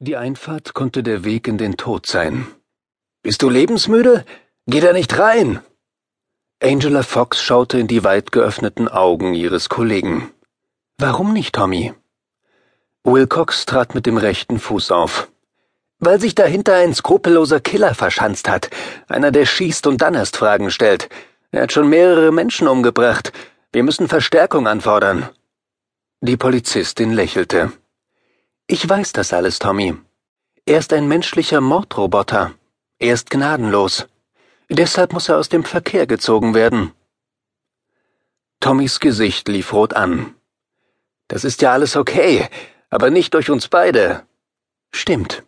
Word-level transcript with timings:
Die 0.00 0.16
Einfahrt 0.16 0.74
konnte 0.74 1.02
der 1.02 1.24
Weg 1.24 1.48
in 1.48 1.58
den 1.58 1.76
Tod 1.76 2.06
sein. 2.06 2.46
Bist 3.22 3.42
du 3.42 3.50
lebensmüde? 3.50 4.24
Geh 4.66 4.78
da 4.78 4.92
nicht 4.92 5.18
rein! 5.18 5.58
Angela 6.62 7.02
Fox 7.02 7.42
schaute 7.42 7.80
in 7.80 7.88
die 7.88 8.04
weit 8.04 8.30
geöffneten 8.30 8.86
Augen 8.86 9.34
ihres 9.34 9.68
Kollegen. 9.68 10.30
Warum 10.98 11.32
nicht, 11.32 11.56
Tommy? 11.56 11.94
Wilcox 13.02 13.66
trat 13.66 13.96
mit 13.96 14.06
dem 14.06 14.18
rechten 14.18 14.60
Fuß 14.60 14.92
auf. 14.92 15.32
Weil 15.98 16.20
sich 16.20 16.36
dahinter 16.36 16.74
ein 16.74 16.94
skrupelloser 16.94 17.58
Killer 17.58 17.92
verschanzt 17.94 18.48
hat, 18.48 18.70
einer, 19.08 19.32
der 19.32 19.46
schießt 19.46 19.88
und 19.88 20.00
dann 20.00 20.14
erst 20.14 20.36
Fragen 20.36 20.70
stellt. 20.70 21.08
Er 21.50 21.62
hat 21.62 21.72
schon 21.72 21.88
mehrere 21.88 22.30
Menschen 22.30 22.68
umgebracht. 22.68 23.32
Wir 23.72 23.82
müssen 23.82 24.06
Verstärkung 24.06 24.68
anfordern. 24.68 25.28
Die 26.20 26.36
Polizistin 26.36 27.12
lächelte. 27.12 27.72
Ich 28.70 28.86
weiß 28.86 29.14
das 29.14 29.32
alles, 29.32 29.58
Tommy. 29.58 29.96
Er 30.66 30.78
ist 30.78 30.92
ein 30.92 31.08
menschlicher 31.08 31.62
Mordroboter. 31.62 32.52
Er 32.98 33.14
ist 33.14 33.30
gnadenlos. 33.30 34.06
Deshalb 34.68 35.14
muss 35.14 35.30
er 35.30 35.38
aus 35.38 35.48
dem 35.48 35.64
Verkehr 35.64 36.06
gezogen 36.06 36.52
werden. 36.52 36.92
Tommys 38.60 39.00
Gesicht 39.00 39.48
lief 39.48 39.72
rot 39.72 39.94
an. 39.94 40.34
Das 41.28 41.44
ist 41.44 41.62
ja 41.62 41.72
alles 41.72 41.96
okay, 41.96 42.46
aber 42.90 43.08
nicht 43.08 43.32
durch 43.32 43.48
uns 43.48 43.68
beide. 43.68 44.26
Stimmt. 44.92 45.44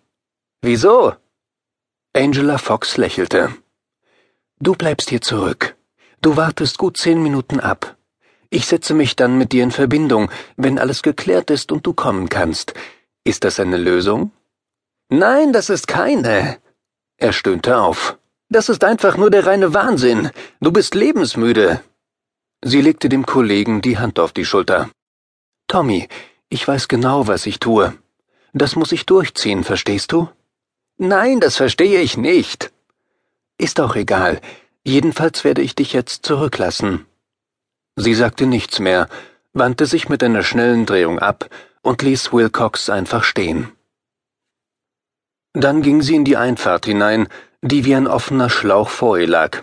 Wieso? 0.63 1.15
Angela 2.15 2.57
Fox 2.57 2.97
lächelte. 2.97 3.55
Du 4.61 4.75
bleibst 4.75 5.11
hier 5.11 5.21
zurück. 5.21 5.77
Du 6.23 6.39
wartest 6.39 6.79
gut 6.79 6.97
zehn 6.97 7.23
Minuten 7.23 7.61
ab. 7.61 7.99
Ich 8.49 8.65
setze 8.65 8.95
mich 8.95 9.15
dann 9.15 9.37
mit 9.37 9.53
dir 9.53 9.63
in 9.63 9.73
Verbindung, 9.73 10.31
wenn 10.57 10.79
alles 10.79 11.03
geklärt 11.03 11.51
ist 11.51 11.71
und 11.71 11.87
du 11.87 11.93
kommen 11.93 12.31
kannst. 12.31 12.73
Ist 13.25 13.45
das 13.45 13.61
eine 13.61 13.77
Lösung? 13.77 14.33
Nein, 15.11 15.53
das 15.53 15.69
ist 15.69 15.87
keine. 15.87 16.59
Er 17.19 17.33
stöhnte 17.33 17.79
auf. 17.79 18.19
Das 18.49 18.69
ist 18.69 18.83
einfach 18.83 19.17
nur 19.17 19.31
der 19.31 19.47
reine 19.47 19.75
Wahnsinn. 19.75 20.31
Du 20.61 20.73
bist 20.73 20.95
lebensmüde. 20.95 21.81
Sie 22.63 22.81
legte 22.81 23.09
dem 23.09 23.27
Kollegen 23.27 23.83
die 23.83 23.99
Hand 23.99 24.19
auf 24.19 24.33
die 24.33 24.45
Schulter. 24.45 24.91
Tommy, 25.69 26.09
ich 26.49 26.67
weiß 26.67 26.89
genau, 26.89 27.27
was 27.27 27.47
ich 27.47 27.61
tue. 27.61 27.93
Das 28.53 28.75
muss 28.75 28.91
ich 28.91 29.07
durchziehen, 29.07 29.65
verstehst 29.65 30.13
du? 30.13 30.29
Nein, 30.97 31.41
das 31.41 31.57
verstehe 31.57 32.01
ich 32.01 32.17
nicht. 32.17 32.73
Ist 33.59 33.81
auch 33.81 33.97
egal. 33.97 34.41
Jedenfalls 34.83 35.45
werde 35.45 35.61
ich 35.61 35.75
dich 35.75 35.93
jetzt 35.93 36.25
zurücklassen. 36.25 37.07
Sie 37.97 38.15
sagte 38.15 38.47
nichts 38.47 38.79
mehr, 38.79 39.09
wandte 39.53 39.85
sich 39.85 40.09
mit 40.09 40.23
einer 40.23 40.43
schnellen 40.43 40.87
Drehung 40.87 41.19
ab 41.19 41.51
und 41.83 42.03
ließ 42.03 42.33
Wilcox 42.33 42.91
einfach 42.91 43.25
stehen. 43.25 43.73
Dann 45.53 45.83
ging 45.83 46.03
sie 46.03 46.15
in 46.15 46.25
die 46.25 46.37
Einfahrt 46.37 46.87
hinein, 46.87 47.29
die 47.63 47.85
wie 47.85 47.95
ein 47.95 48.07
offener 48.07 48.51
Schlauch 48.51 48.89
vor 48.89 49.19
ihr 49.19 49.27
lag. 49.27 49.63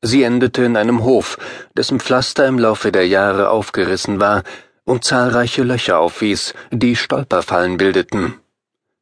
Sie 0.00 0.22
endete 0.22 0.64
in 0.64 0.76
einem 0.76 1.02
Hof, 1.02 1.38
dessen 1.76 1.98
Pflaster 1.98 2.46
im 2.46 2.58
Laufe 2.58 2.92
der 2.92 3.06
Jahre 3.08 3.48
aufgerissen 3.48 4.20
war 4.20 4.42
und 4.84 5.04
zahlreiche 5.04 5.62
Löcher 5.62 5.98
aufwies, 5.98 6.54
die 6.70 6.94
Stolperfallen 6.94 7.78
bildeten. 7.78 8.34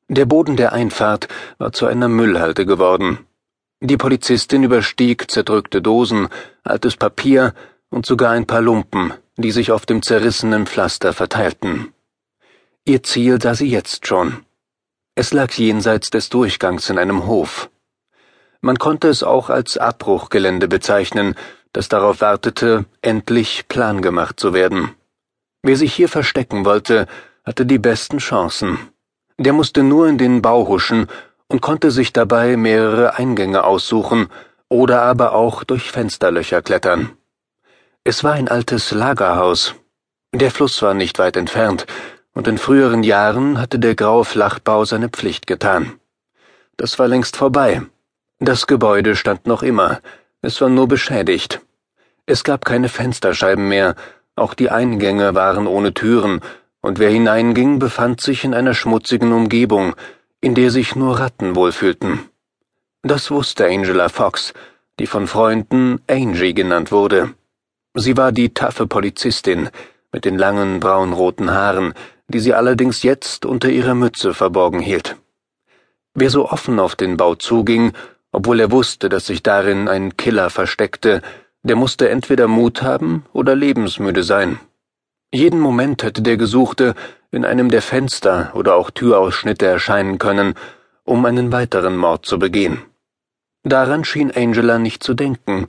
Der 0.08 0.26
Boden 0.26 0.56
der 0.56 0.72
Einfahrt 0.72 1.28
war 1.58 1.72
zu 1.72 1.86
einer 1.86 2.08
Müllhalde 2.08 2.66
geworden. 2.66 3.26
Die 3.80 3.96
Polizistin 3.96 4.62
überstieg 4.62 5.30
zerdrückte 5.30 5.82
Dosen, 5.82 6.28
altes 6.62 6.96
Papier 6.96 7.52
und 7.90 8.06
sogar 8.06 8.30
ein 8.30 8.46
paar 8.46 8.60
Lumpen, 8.60 9.12
die 9.36 9.50
sich 9.50 9.72
auf 9.72 9.86
dem 9.86 10.02
zerrissenen 10.02 10.66
Pflaster 10.66 11.12
verteilten. 11.12 11.92
Ihr 12.84 13.04
Ziel 13.04 13.40
sah 13.40 13.54
sie 13.54 13.68
jetzt 13.68 14.08
schon. 14.08 14.44
Es 15.14 15.32
lag 15.32 15.52
jenseits 15.52 16.10
des 16.10 16.30
Durchgangs 16.30 16.90
in 16.90 16.98
einem 16.98 17.26
Hof. 17.26 17.70
Man 18.60 18.76
konnte 18.76 19.08
es 19.08 19.22
auch 19.22 19.50
als 19.50 19.78
Abbruchgelände 19.78 20.66
bezeichnen, 20.66 21.36
das 21.72 21.88
darauf 21.88 22.20
wartete, 22.20 22.86
endlich 23.00 23.68
plan 23.68 24.02
gemacht 24.02 24.40
zu 24.40 24.52
werden. 24.52 24.96
Wer 25.62 25.76
sich 25.76 25.94
hier 25.94 26.08
verstecken 26.08 26.64
wollte, 26.64 27.06
hatte 27.44 27.66
die 27.66 27.78
besten 27.78 28.18
Chancen. 28.18 28.78
Der 29.38 29.52
musste 29.52 29.84
nur 29.84 30.08
in 30.08 30.18
den 30.18 30.42
Bau 30.42 30.66
huschen 30.66 31.06
und 31.46 31.62
konnte 31.62 31.92
sich 31.92 32.12
dabei 32.12 32.56
mehrere 32.56 33.14
Eingänge 33.14 33.62
aussuchen 33.62 34.28
oder 34.68 35.02
aber 35.02 35.34
auch 35.34 35.62
durch 35.62 35.92
Fensterlöcher 35.92 36.62
klettern. 36.62 37.12
Es 38.02 38.24
war 38.24 38.32
ein 38.32 38.48
altes 38.48 38.90
Lagerhaus. 38.90 39.76
Der 40.34 40.50
Fluss 40.50 40.82
war 40.82 40.94
nicht 40.94 41.20
weit 41.20 41.36
entfernt, 41.36 41.86
und 42.34 42.48
in 42.48 42.58
früheren 42.58 43.02
Jahren 43.02 43.60
hatte 43.60 43.78
der 43.78 43.94
graue 43.94 44.24
Flachbau 44.24 44.84
seine 44.84 45.08
Pflicht 45.08 45.46
getan. 45.46 46.00
Das 46.76 46.98
war 46.98 47.08
längst 47.08 47.36
vorbei. 47.36 47.82
Das 48.38 48.66
Gebäude 48.66 49.14
stand 49.16 49.46
noch 49.46 49.62
immer, 49.62 50.00
es 50.40 50.60
war 50.60 50.68
nur 50.68 50.88
beschädigt. 50.88 51.60
Es 52.26 52.44
gab 52.44 52.64
keine 52.64 52.88
Fensterscheiben 52.88 53.68
mehr, 53.68 53.94
auch 54.34 54.54
die 54.54 54.70
Eingänge 54.70 55.34
waren 55.34 55.66
ohne 55.66 55.94
Türen, 55.94 56.40
und 56.80 56.98
wer 56.98 57.10
hineinging, 57.10 57.78
befand 57.78 58.20
sich 58.20 58.42
in 58.42 58.54
einer 58.54 58.74
schmutzigen 58.74 59.32
Umgebung, 59.32 59.94
in 60.40 60.54
der 60.54 60.70
sich 60.70 60.96
nur 60.96 61.20
Ratten 61.20 61.54
wohlfühlten. 61.54 62.18
Das 63.02 63.30
wusste 63.30 63.66
Angela 63.66 64.08
Fox, 64.08 64.52
die 64.98 65.06
von 65.06 65.26
Freunden 65.26 66.00
Angie 66.08 66.54
genannt 66.54 66.90
wurde. 66.90 67.34
Sie 67.94 68.16
war 68.16 68.32
die 68.32 68.52
taffe 68.52 68.86
Polizistin 68.86 69.70
mit 70.12 70.24
den 70.24 70.38
langen 70.38 70.80
braunroten 70.80 71.52
Haaren, 71.52 71.94
die 72.28 72.40
sie 72.40 72.54
allerdings 72.54 73.02
jetzt 73.02 73.44
unter 73.44 73.68
ihrer 73.68 73.94
Mütze 73.94 74.34
verborgen 74.34 74.80
hielt. 74.80 75.16
Wer 76.14 76.30
so 76.30 76.48
offen 76.48 76.78
auf 76.78 76.94
den 76.94 77.16
Bau 77.16 77.34
zuging, 77.34 77.92
obwohl 78.32 78.60
er 78.60 78.70
wusste, 78.70 79.08
dass 79.08 79.26
sich 79.26 79.42
darin 79.42 79.88
ein 79.88 80.16
Killer 80.16 80.50
versteckte, 80.50 81.22
der 81.62 81.76
musste 81.76 82.08
entweder 82.08 82.48
Mut 82.48 82.82
haben 82.82 83.24
oder 83.32 83.54
lebensmüde 83.54 84.22
sein. 84.22 84.58
Jeden 85.32 85.60
Moment 85.60 86.02
hätte 86.02 86.22
der 86.22 86.36
Gesuchte 86.36 86.94
in 87.30 87.44
einem 87.44 87.70
der 87.70 87.82
Fenster 87.82 88.52
oder 88.54 88.74
auch 88.74 88.90
Türausschnitte 88.90 89.66
erscheinen 89.66 90.18
können, 90.18 90.54
um 91.04 91.24
einen 91.24 91.52
weiteren 91.52 91.96
Mord 91.96 92.26
zu 92.26 92.38
begehen. 92.38 92.82
Daran 93.62 94.04
schien 94.04 94.30
Angela 94.30 94.78
nicht 94.78 95.02
zu 95.02 95.14
denken, 95.14 95.68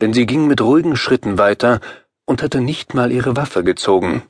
denn 0.00 0.12
sie 0.12 0.26
ging 0.26 0.46
mit 0.46 0.60
ruhigen 0.60 0.96
Schritten 0.96 1.38
weiter 1.38 1.80
und 2.26 2.42
hatte 2.42 2.60
nicht 2.60 2.94
mal 2.94 3.10
ihre 3.10 3.36
Waffe 3.36 3.64
gezogen 3.64 4.22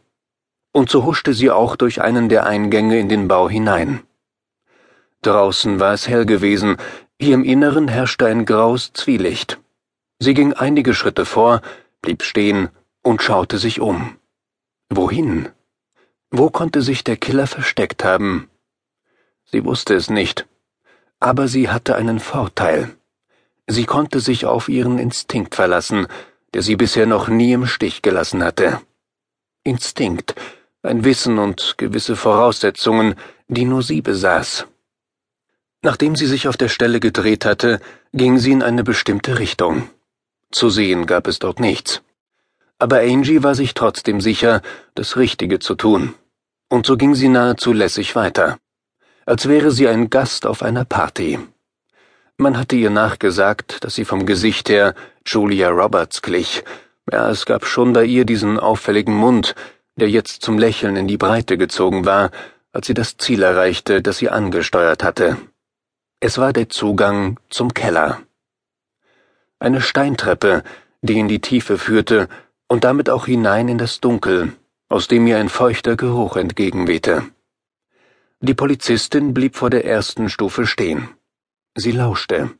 und 0.72 0.90
so 0.90 1.04
huschte 1.04 1.34
sie 1.34 1.50
auch 1.50 1.76
durch 1.76 2.00
einen 2.00 2.28
der 2.28 2.46
Eingänge 2.46 2.98
in 2.98 3.08
den 3.08 3.28
Bau 3.28 3.48
hinein. 3.48 4.02
Draußen 5.22 5.80
war 5.80 5.92
es 5.92 6.08
hell 6.08 6.24
gewesen, 6.24 6.76
hier 7.20 7.34
im 7.34 7.44
Inneren 7.44 7.88
herrschte 7.88 8.26
ein 8.26 8.46
graues 8.46 8.92
Zwielicht. 8.92 9.58
Sie 10.18 10.34
ging 10.34 10.52
einige 10.54 10.94
Schritte 10.94 11.26
vor, 11.26 11.60
blieb 12.00 12.22
stehen 12.22 12.70
und 13.02 13.22
schaute 13.22 13.58
sich 13.58 13.80
um. 13.80 14.16
Wohin? 14.88 15.48
Wo 16.30 16.50
konnte 16.50 16.80
sich 16.82 17.04
der 17.04 17.16
Killer 17.16 17.46
versteckt 17.46 18.04
haben? 18.04 18.48
Sie 19.44 19.64
wusste 19.64 19.94
es 19.94 20.08
nicht, 20.08 20.46
aber 21.18 21.48
sie 21.48 21.68
hatte 21.68 21.96
einen 21.96 22.20
Vorteil. 22.20 22.96
Sie 23.66 23.84
konnte 23.84 24.20
sich 24.20 24.46
auf 24.46 24.68
ihren 24.68 24.98
Instinkt 24.98 25.54
verlassen, 25.54 26.06
der 26.54 26.62
sie 26.62 26.76
bisher 26.76 27.06
noch 27.06 27.28
nie 27.28 27.52
im 27.52 27.66
Stich 27.66 28.02
gelassen 28.02 28.42
hatte. 28.42 28.80
Instinkt, 29.62 30.34
ein 30.82 31.04
Wissen 31.04 31.38
und 31.38 31.74
gewisse 31.76 32.16
Voraussetzungen, 32.16 33.14
die 33.48 33.64
nur 33.64 33.82
sie 33.82 34.00
besaß. 34.00 34.66
Nachdem 35.82 36.16
sie 36.16 36.26
sich 36.26 36.48
auf 36.48 36.56
der 36.56 36.68
Stelle 36.68 37.00
gedreht 37.00 37.44
hatte, 37.44 37.80
ging 38.12 38.38
sie 38.38 38.52
in 38.52 38.62
eine 38.62 38.84
bestimmte 38.84 39.38
Richtung. 39.38 39.88
Zu 40.50 40.70
sehen 40.70 41.06
gab 41.06 41.26
es 41.26 41.38
dort 41.38 41.60
nichts. 41.60 42.02
Aber 42.78 43.00
Angie 43.00 43.42
war 43.42 43.54
sich 43.54 43.74
trotzdem 43.74 44.20
sicher, 44.20 44.62
das 44.94 45.16
Richtige 45.16 45.58
zu 45.58 45.74
tun. 45.74 46.14
Und 46.68 46.86
so 46.86 46.96
ging 46.96 47.14
sie 47.14 47.28
nahezu 47.28 47.72
lässig 47.72 48.16
weiter. 48.16 48.58
Als 49.26 49.48
wäre 49.48 49.70
sie 49.70 49.86
ein 49.86 50.08
Gast 50.08 50.46
auf 50.46 50.62
einer 50.62 50.84
Party. 50.84 51.38
Man 52.36 52.56
hatte 52.56 52.76
ihr 52.76 52.90
nachgesagt, 52.90 53.84
dass 53.84 53.94
sie 53.94 54.06
vom 54.06 54.24
Gesicht 54.24 54.70
her 54.70 54.94
Julia 55.26 55.68
Roberts 55.68 56.22
glich. 56.22 56.64
Ja, 57.12 57.30
es 57.30 57.44
gab 57.44 57.66
schon 57.66 57.92
bei 57.92 58.04
ihr 58.04 58.24
diesen 58.24 58.58
auffälligen 58.58 59.14
Mund, 59.14 59.54
der 60.00 60.10
jetzt 60.10 60.42
zum 60.42 60.58
Lächeln 60.58 60.96
in 60.96 61.06
die 61.06 61.16
Breite 61.18 61.58
gezogen 61.58 62.04
war, 62.06 62.30
als 62.72 62.86
sie 62.86 62.94
das 62.94 63.16
Ziel 63.16 63.42
erreichte, 63.42 64.02
das 64.02 64.18
sie 64.18 64.30
angesteuert 64.30 65.04
hatte. 65.04 65.36
Es 66.20 66.38
war 66.38 66.52
der 66.52 66.68
Zugang 66.68 67.38
zum 67.48 67.74
Keller. 67.74 68.20
Eine 69.58 69.80
Steintreppe, 69.80 70.62
die 71.02 71.18
in 71.18 71.28
die 71.28 71.40
Tiefe 71.40 71.78
führte 71.78 72.28
und 72.66 72.84
damit 72.84 73.10
auch 73.10 73.26
hinein 73.26 73.68
in 73.68 73.78
das 73.78 74.00
Dunkel, 74.00 74.52
aus 74.88 75.08
dem 75.08 75.26
ihr 75.26 75.38
ein 75.38 75.48
feuchter 75.48 75.96
Geruch 75.96 76.36
entgegenwehte. 76.36 77.24
Die 78.40 78.54
Polizistin 78.54 79.34
blieb 79.34 79.56
vor 79.56 79.70
der 79.70 79.84
ersten 79.84 80.30
Stufe 80.30 80.66
stehen. 80.66 81.08
Sie 81.74 81.92
lauschte, 81.92 82.50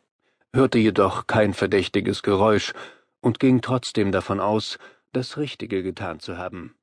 hörte 0.52 0.78
jedoch 0.78 1.26
kein 1.26 1.54
verdächtiges 1.54 2.22
Geräusch 2.22 2.74
und 3.20 3.40
ging 3.40 3.60
trotzdem 3.62 4.12
davon 4.12 4.40
aus, 4.40 4.78
das 5.12 5.38
Richtige 5.38 5.82
getan 5.82 6.20
zu 6.20 6.36
haben. 6.38 6.74